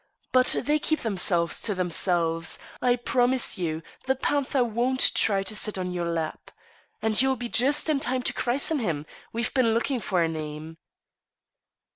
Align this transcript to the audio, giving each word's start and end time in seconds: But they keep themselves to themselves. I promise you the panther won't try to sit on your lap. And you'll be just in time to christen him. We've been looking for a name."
But 0.31 0.55
they 0.63 0.79
keep 0.79 1.01
themselves 1.01 1.61
to 1.61 1.75
themselves. 1.75 2.57
I 2.81 2.95
promise 2.95 3.59
you 3.59 3.83
the 4.07 4.15
panther 4.15 4.63
won't 4.63 5.13
try 5.13 5.43
to 5.43 5.55
sit 5.55 5.77
on 5.77 5.91
your 5.91 6.07
lap. 6.09 6.49
And 7.03 7.21
you'll 7.21 7.35
be 7.35 7.49
just 7.49 7.87
in 7.87 7.99
time 7.99 8.23
to 8.23 8.33
christen 8.33 8.79
him. 8.79 9.05
We've 9.31 9.53
been 9.53 9.75
looking 9.75 9.99
for 9.99 10.23
a 10.23 10.27
name." 10.27 10.77